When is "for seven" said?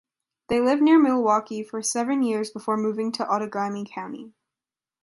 1.61-2.23